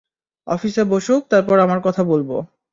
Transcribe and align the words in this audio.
অফিসে 0.47 0.83
বসুক, 0.83 1.21
তারপর 1.29 1.55
আমরা 1.59 1.79
কথা 1.83 2.03
বলব। 2.03 2.29